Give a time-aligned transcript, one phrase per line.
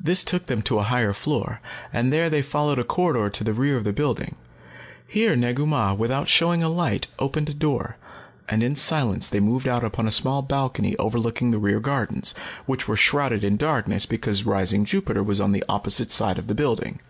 [0.00, 1.60] This took them to a higher floor,
[1.92, 4.34] and there they followed a corridor to the rear of the building.
[5.06, 7.98] Here Negu Mah, without showing a light, opened a door,
[8.48, 12.32] and in silence they moved out upon a small balcony overlooking the rear gardens,
[12.64, 16.54] which were shrouded in darkness because rising Jupiter was on the opposite side of the
[16.54, 17.00] building.